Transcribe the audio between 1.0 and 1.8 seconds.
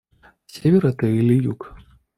или Юг?